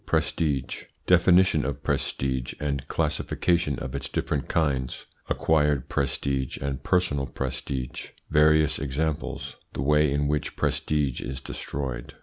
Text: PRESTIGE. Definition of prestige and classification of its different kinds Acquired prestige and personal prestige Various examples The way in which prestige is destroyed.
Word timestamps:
PRESTIGE. 0.07 0.87
Definition 1.05 1.63
of 1.63 1.83
prestige 1.83 2.55
and 2.59 2.87
classification 2.87 3.77
of 3.77 3.93
its 3.93 4.09
different 4.09 4.47
kinds 4.47 5.05
Acquired 5.29 5.89
prestige 5.89 6.57
and 6.57 6.81
personal 6.81 7.27
prestige 7.27 8.07
Various 8.31 8.79
examples 8.79 9.57
The 9.73 9.83
way 9.83 10.11
in 10.11 10.27
which 10.27 10.55
prestige 10.55 11.21
is 11.21 11.39
destroyed. 11.39 12.15